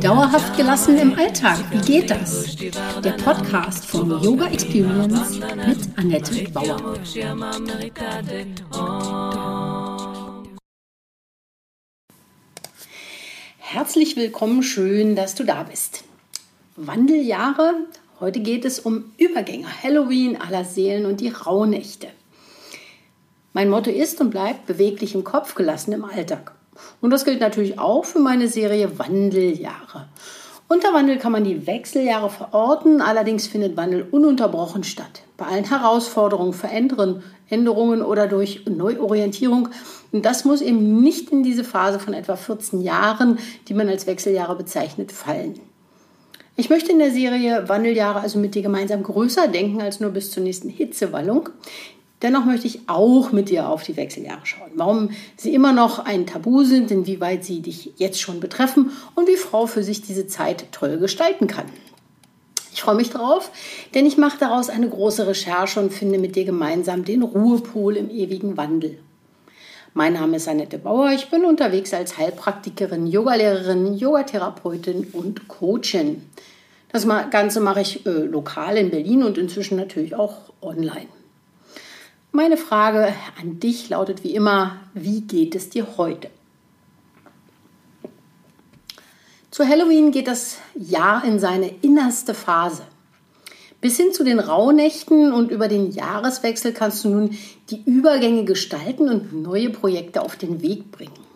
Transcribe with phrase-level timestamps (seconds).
[0.00, 2.56] Dauerhaft gelassen im Alltag, wie geht das?
[2.56, 6.94] Der Podcast von Yoga Experience mit Annette Bauer.
[13.58, 16.04] Herzlich willkommen, schön, dass du da bist.
[16.76, 17.74] Wandeljahre,
[18.20, 22.08] heute geht es um Übergänge, Halloween aller Seelen und die Rauhnächte.
[23.52, 26.52] Mein Motto ist und bleibt beweglich im Kopf, gelassen im Alltag.
[27.00, 30.08] Und das gilt natürlich auch für meine Serie Wandeljahre.
[30.70, 35.22] Unter Wandel kann man die Wechseljahre verorten, allerdings findet Wandel ununterbrochen statt.
[35.38, 39.70] Bei allen Herausforderungen, Veränderungen, Änderungen oder durch Neuorientierung.
[40.12, 43.38] Und das muss eben nicht in diese Phase von etwa 14 Jahren,
[43.68, 45.58] die man als Wechseljahre bezeichnet, fallen.
[46.56, 50.32] Ich möchte in der Serie Wandeljahre also mit dir gemeinsam größer denken als nur bis
[50.32, 51.48] zur nächsten Hitzewallung.
[52.22, 54.72] Dennoch möchte ich auch mit dir auf die Wechseljahre schauen.
[54.74, 59.36] Warum sie immer noch ein Tabu sind, inwieweit sie dich jetzt schon betreffen und wie
[59.36, 61.66] Frau für sich diese Zeit toll gestalten kann.
[62.72, 63.50] Ich freue mich drauf,
[63.94, 68.10] denn ich mache daraus eine große Recherche und finde mit dir gemeinsam den Ruhepol im
[68.10, 68.98] ewigen Wandel.
[69.94, 71.10] Mein Name ist Annette Bauer.
[71.12, 76.22] Ich bin unterwegs als Heilpraktikerin, Yogalehrerin, Yogatherapeutin und Coachin.
[76.92, 81.08] Das Ganze mache ich äh, lokal in Berlin und inzwischen natürlich auch online.
[82.38, 86.30] Meine Frage an dich lautet wie immer, wie geht es dir heute?
[89.50, 92.84] Zu Halloween geht das Jahr in seine innerste Phase.
[93.80, 97.36] Bis hin zu den Rauhnächten und über den Jahreswechsel kannst du nun
[97.70, 101.27] die Übergänge gestalten und neue Projekte auf den Weg bringen.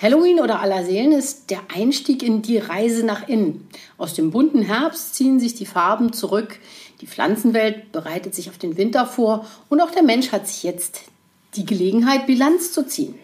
[0.00, 3.68] Halloween oder Allerseelen ist der Einstieg in die Reise nach innen.
[3.96, 6.58] Aus dem bunten Herbst ziehen sich die Farben zurück
[7.00, 11.02] die Pflanzenwelt bereitet sich auf den Winter vor und auch der Mensch hat sich jetzt
[11.54, 13.14] die Gelegenheit, Bilanz zu ziehen.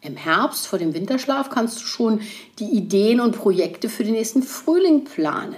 [0.00, 2.20] Im Herbst vor dem Winterschlaf kannst du schon
[2.58, 5.56] die Ideen und Projekte für den nächsten Frühling planen.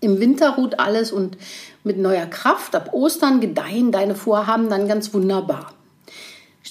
[0.00, 1.38] Im Winter ruht alles und
[1.82, 5.72] mit neuer Kraft ab Ostern gedeihen deine Vorhaben dann ganz wunderbar.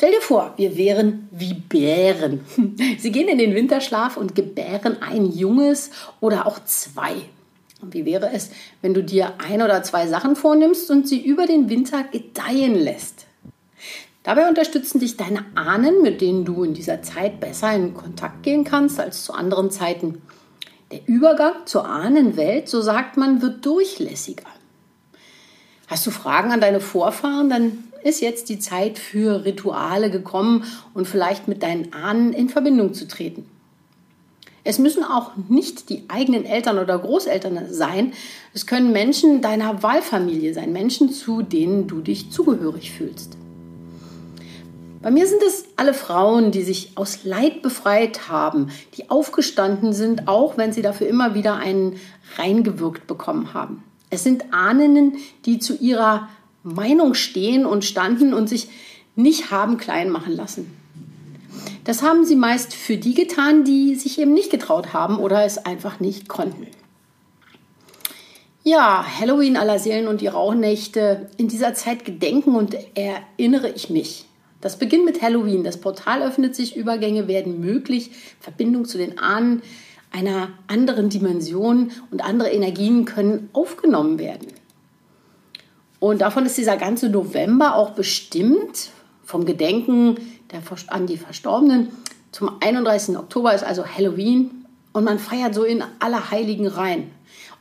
[0.02, 2.44] Stell dir vor, wir wären wie Bären.
[2.98, 7.18] Sie gehen in den Winterschlaf und gebären ein Junges oder auch zwei.
[7.84, 8.50] Und wie wäre es,
[8.82, 13.28] wenn du dir ein oder zwei Sachen vornimmst und sie über den Winter gedeihen lässt?
[14.24, 18.64] Dabei unterstützen dich deine Ahnen, mit denen du in dieser Zeit besser in Kontakt gehen
[18.64, 20.24] kannst als zu anderen Zeiten.
[20.92, 24.50] Der Übergang zur Ahnenwelt, so sagt man, wird durchlässiger.
[25.86, 30.64] Hast du Fragen an deine Vorfahren, dann ist jetzt die Zeit für Rituale gekommen
[30.94, 33.46] und vielleicht mit deinen Ahnen in Verbindung zu treten.
[34.64, 38.14] Es müssen auch nicht die eigenen Eltern oder Großeltern sein.
[38.54, 43.38] Es können Menschen deiner Wahlfamilie sein, Menschen, zu denen du dich zugehörig fühlst.
[45.02, 50.28] Bei mir sind es alle Frauen, die sich aus Leid befreit haben, die aufgestanden sind,
[50.28, 52.00] auch wenn sie dafür immer wieder einen
[52.38, 53.84] reingewirkt bekommen haben.
[54.12, 56.30] Es sind Ahnen, die zu ihrer
[56.64, 58.68] Meinung stehen und standen und sich
[59.16, 60.72] nicht haben klein machen lassen.
[61.84, 65.58] Das haben sie meist für die getan, die sich eben nicht getraut haben oder es
[65.58, 66.68] einfach nicht konnten.
[68.64, 71.32] Ja, Halloween aller Seelen und die Rauhnächte.
[71.38, 74.26] In dieser Zeit gedenken und erinnere ich mich.
[74.62, 75.64] Das beginnt mit Halloween.
[75.64, 79.64] Das Portal öffnet sich, Übergänge werden möglich, Verbindung zu den Ahnen
[80.12, 84.48] einer anderen Dimension und andere Energien können aufgenommen werden.
[86.02, 88.90] Und davon ist dieser ganze November auch bestimmt
[89.24, 90.16] vom Gedenken
[90.52, 91.90] der, an die Verstorbenen.
[92.32, 93.20] Zum 31.
[93.20, 97.12] Oktober ist also Halloween und man feiert so in Allerheiligen rein.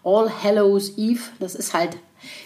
[0.02, 1.98] All Hallows Eve, das ist halt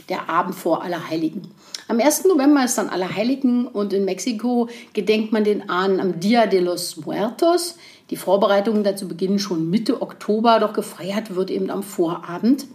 [0.08, 1.42] der Abend vor Allerheiligen.
[1.86, 2.24] Am 1.
[2.24, 6.96] November ist dann Allerheiligen und in Mexiko gedenkt man den Ahnen am Dia de los
[6.96, 7.76] Muertos.
[8.10, 12.66] Die Vorbereitungen dazu beginnen schon Mitte Oktober, doch gefeiert wird eben am Vorabend.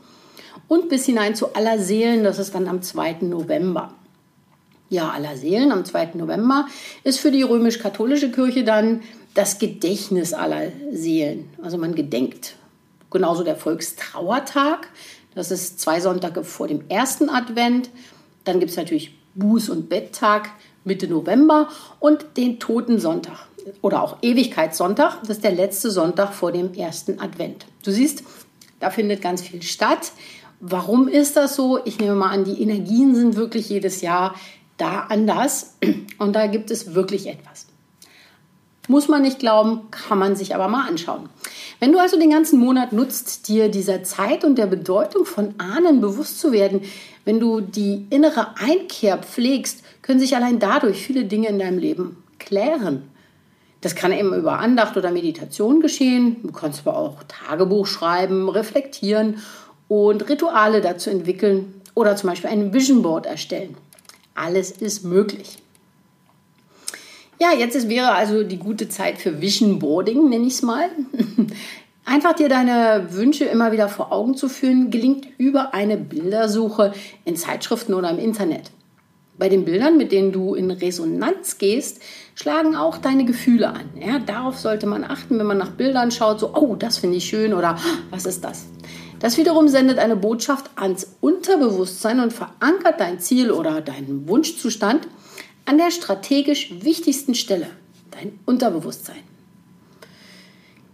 [0.70, 3.18] Und bis hinein zu Allerseelen, das ist dann am 2.
[3.22, 3.94] November.
[4.88, 6.12] Ja aller Seelen am 2.
[6.14, 6.68] November
[7.04, 9.02] ist für die römisch-katholische Kirche dann
[9.34, 11.50] das Gedächtnis aller Seelen.
[11.62, 12.56] Also man gedenkt.
[13.12, 14.88] Genauso der Volkstrauertag.
[15.36, 17.90] Das ist zwei Sonntage vor dem ersten Advent.
[18.44, 20.52] Dann gibt es natürlich Buß- und Betttag
[20.84, 21.70] Mitte November
[22.00, 23.48] und den Totensonntag
[23.82, 25.20] oder auch Ewigkeitssonntag.
[25.22, 27.66] Das ist der letzte Sonntag vor dem ersten Advent.
[27.84, 28.24] Du siehst,
[28.80, 30.12] da findet ganz viel statt.
[30.60, 31.80] Warum ist das so?
[31.86, 34.36] Ich nehme mal an, die Energien sind wirklich jedes Jahr
[34.78, 35.76] da anders
[36.18, 37.68] und da gibt es wirklich etwas.
[38.90, 41.30] Muss man nicht glauben, kann man sich aber mal anschauen.
[41.80, 46.02] Wenn du also den ganzen Monat nutzt, dir dieser Zeit und der Bedeutung von Ahnen
[46.02, 46.82] bewusst zu werden,
[47.24, 52.24] wenn du die innere Einkehr pflegst, können sich allein dadurch viele Dinge in deinem Leben
[52.40, 53.04] klären.
[53.82, 56.38] Das kann eben über Andacht oder Meditation geschehen.
[56.44, 59.38] Du kannst aber auch Tagebuch schreiben, reflektieren
[59.90, 63.76] und Rituale dazu entwickeln oder zum Beispiel ein Vision Board erstellen.
[64.36, 65.58] Alles ist möglich.
[67.42, 70.90] Ja, jetzt ist, wäre also die gute Zeit für Vision Boarding, nenne ich es mal.
[72.06, 76.94] Einfach dir deine Wünsche immer wieder vor Augen zu führen, gelingt über eine Bildersuche
[77.26, 78.72] in Zeitschriften oder im Internet.
[79.38, 82.02] Bei den Bildern, mit denen du in Resonanz gehst,
[82.36, 83.90] schlagen auch deine Gefühle an.
[83.98, 87.26] Ja, darauf sollte man achten, wenn man nach Bildern schaut, so, oh, das finde ich
[87.26, 87.78] schön oder
[88.10, 88.68] was ist das?
[89.20, 95.08] Das wiederum sendet eine Botschaft ans Unterbewusstsein und verankert dein Ziel oder deinen Wunschzustand
[95.66, 97.68] an der strategisch wichtigsten Stelle,
[98.12, 99.18] dein Unterbewusstsein.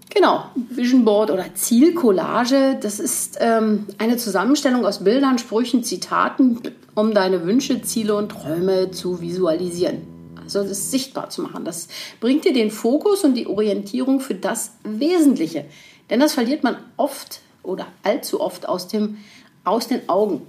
[0.10, 6.62] Genau, Vision Board oder Zielcollage, das ist ähm, eine Zusammenstellung aus Bildern, Sprüchen, Zitaten,
[6.96, 10.08] um deine Wünsche, Ziele und Träume zu visualisieren.
[10.42, 11.66] Also das sichtbar zu machen.
[11.66, 11.90] Das
[12.22, 15.66] bringt dir den Fokus und die Orientierung für das Wesentliche.
[16.10, 19.18] Denn das verliert man oft oder allzu oft aus, dem,
[19.64, 20.42] aus den Augen.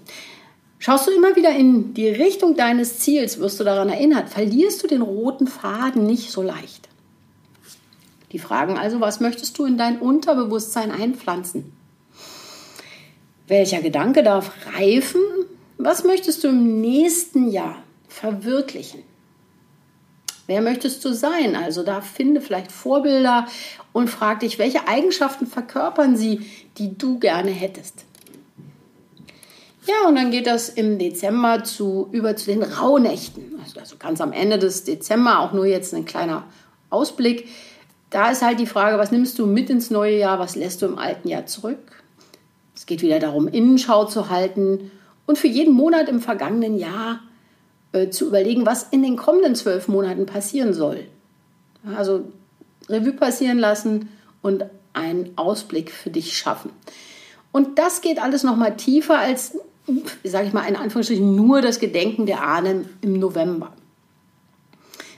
[0.79, 4.87] Schaust du immer wieder in die Richtung deines Ziels, wirst du daran erinnert, verlierst du
[4.87, 6.89] den roten Faden nicht so leicht.
[8.33, 11.73] Die fragen also, was möchtest du in dein Unterbewusstsein einpflanzen?
[13.49, 15.21] Welcher Gedanke darf reifen?
[15.79, 19.03] Was möchtest du im nächsten Jahr verwirklichen?
[20.47, 21.57] Wer möchtest du sein?
[21.57, 23.47] Also da finde vielleicht Vorbilder
[23.93, 26.47] und frag dich, welche Eigenschaften verkörpern sie,
[26.79, 28.05] die du gerne hättest.
[29.87, 33.61] Ja, und dann geht das im Dezember zu, über zu den Rauhnächten.
[33.79, 36.45] Also ganz am Ende des Dezember, auch nur jetzt ein kleiner
[36.91, 37.49] Ausblick
[38.11, 40.87] da ist halt die Frage, was nimmst du mit ins neue Jahr, was lässt du
[40.87, 42.05] im alten Jahr zurück?
[42.75, 44.91] Es geht wieder darum, Innenschau zu halten
[45.27, 47.21] und für jeden Monat im vergangenen Jahr
[47.97, 51.07] äh, zu überlegen, was in den kommenden zwölf Monaten passieren soll.
[51.97, 52.25] Also
[52.89, 54.09] Revue passieren lassen
[54.43, 56.71] und einen Ausblick für dich schaffen.
[57.53, 59.59] Und das geht alles noch mal tiefer als,
[60.25, 63.73] sage ich mal, in Anführungsstrichen nur das Gedenken der Ahnen im November.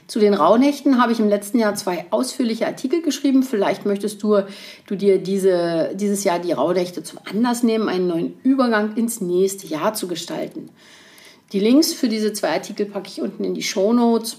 [0.07, 3.43] Zu den Rauhnächten habe ich im letzten Jahr zwei ausführliche Artikel geschrieben.
[3.43, 4.41] Vielleicht möchtest du,
[4.87, 9.67] du dir diese, dieses Jahr die Rauhnächte zum Anlass nehmen, einen neuen Übergang ins nächste
[9.67, 10.71] Jahr zu gestalten.
[11.51, 14.37] Die Links für diese zwei Artikel packe ich unten in die Show Notes.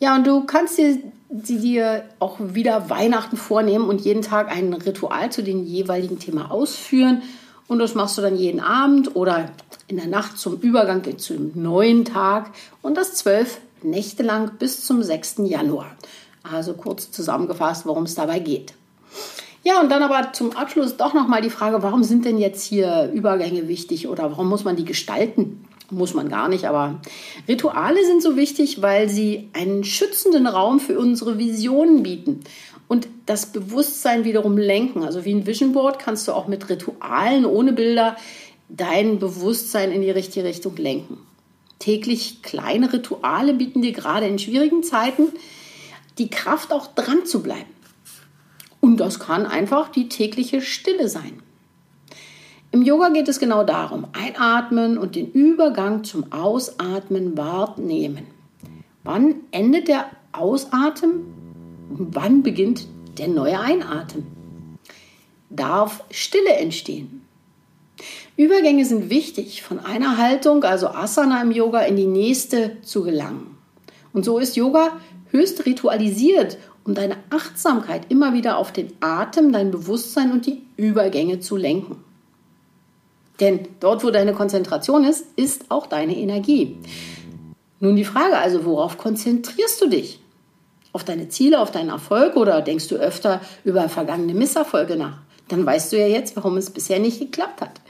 [0.00, 0.98] Ja, und du kannst dir,
[1.42, 6.50] sie dir auch wieder Weihnachten vornehmen und jeden Tag ein Ritual zu dem jeweiligen Thema
[6.50, 7.22] ausführen.
[7.66, 9.50] Und das machst du dann jeden Abend oder
[9.86, 14.86] in der Nacht zum Übergang zu dem neuen Tag und das zwölf Nächte lang bis
[14.86, 15.36] zum 6.
[15.44, 15.94] Januar.
[16.42, 18.72] Also kurz zusammengefasst, worum es dabei geht.
[19.64, 23.10] Ja, und dann aber zum Abschluss doch nochmal die Frage, warum sind denn jetzt hier
[23.12, 25.67] Übergänge wichtig oder warum muss man die gestalten?
[25.90, 27.00] Muss man gar nicht, aber
[27.46, 32.40] Rituale sind so wichtig, weil sie einen schützenden Raum für unsere Visionen bieten
[32.88, 35.02] und das Bewusstsein wiederum lenken.
[35.02, 38.16] Also wie ein Vision Board kannst du auch mit Ritualen ohne Bilder
[38.68, 41.18] dein Bewusstsein in die richtige Richtung lenken.
[41.78, 45.28] Täglich kleine Rituale bieten dir gerade in schwierigen Zeiten
[46.18, 47.72] die Kraft, auch dran zu bleiben.
[48.80, 51.42] Und das kann einfach die tägliche Stille sein.
[52.70, 58.26] Im Yoga geht es genau darum, einatmen und den Übergang zum Ausatmen wahrnehmen.
[59.04, 61.24] Wann endet der Ausatmen?
[61.88, 64.26] Wann beginnt der neue Einatmen?
[65.48, 67.22] Darf Stille entstehen?
[68.36, 73.56] Übergänge sind wichtig, von einer Haltung, also Asana im Yoga, in die nächste zu gelangen.
[74.12, 74.92] Und so ist Yoga
[75.30, 81.40] höchst ritualisiert, um deine Achtsamkeit immer wieder auf den Atem, dein Bewusstsein und die Übergänge
[81.40, 82.04] zu lenken.
[83.40, 86.76] Denn dort, wo deine Konzentration ist, ist auch deine Energie.
[87.80, 90.20] Nun die Frage also, worauf konzentrierst du dich?
[90.92, 95.18] Auf deine Ziele, auf deinen Erfolg oder denkst du öfter über vergangene Misserfolge nach?
[95.48, 97.80] dann weißt du ja jetzt, warum es bisher nicht geklappt hat.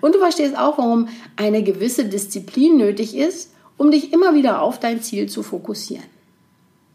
[0.00, 4.78] Und du verstehst auch, warum eine gewisse Disziplin nötig ist, um dich immer wieder auf
[4.78, 6.04] dein Ziel zu fokussieren.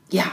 [0.10, 0.26] Ja,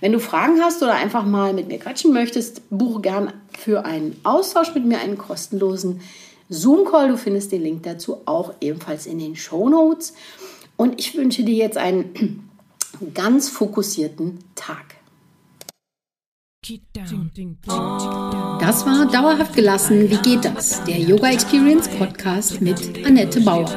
[0.00, 4.18] wenn du Fragen hast oder einfach mal mit mir quatschen möchtest, buche gern für einen
[4.24, 6.00] Austausch mit mir einen kostenlosen
[6.48, 7.08] Zoom-Call.
[7.08, 10.14] Du findest den Link dazu auch ebenfalls in den Show Notes.
[10.76, 12.50] Und ich wünsche dir jetzt einen
[13.14, 14.96] ganz fokussierten Tag.
[18.60, 20.10] Das war Dauerhaft gelassen.
[20.10, 20.82] Wie geht das?
[20.84, 23.70] Der Yoga Experience Podcast mit Annette Bauer.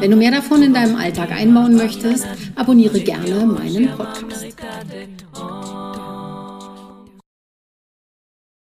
[0.00, 4.56] Wenn du mehr davon in deinem Alltag einbauen möchtest, abonniere gerne meinen Podcast.